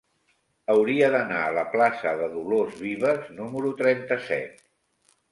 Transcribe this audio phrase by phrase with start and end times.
[0.75, 4.65] Hauria d'anar a la plaça de Dolors Vives número trenta-set.